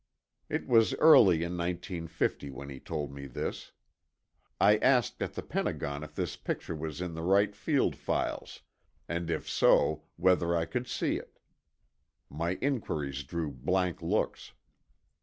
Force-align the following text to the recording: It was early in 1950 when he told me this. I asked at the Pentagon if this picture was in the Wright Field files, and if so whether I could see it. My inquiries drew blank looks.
It 0.49 0.65
was 0.67 0.95
early 0.95 1.43
in 1.43 1.55
1950 1.57 2.49
when 2.49 2.69
he 2.69 2.79
told 2.79 3.13
me 3.13 3.27
this. 3.27 3.71
I 4.59 4.77
asked 4.77 5.21
at 5.21 5.35
the 5.35 5.43
Pentagon 5.43 6.03
if 6.03 6.15
this 6.15 6.35
picture 6.35 6.75
was 6.75 7.01
in 7.01 7.13
the 7.13 7.21
Wright 7.21 7.55
Field 7.55 7.95
files, 7.95 8.61
and 9.07 9.29
if 9.29 9.47
so 9.47 10.05
whether 10.15 10.55
I 10.57 10.65
could 10.65 10.87
see 10.87 11.17
it. 11.17 11.37
My 12.31 12.55
inquiries 12.63 13.23
drew 13.23 13.51
blank 13.51 14.01
looks. 14.01 14.53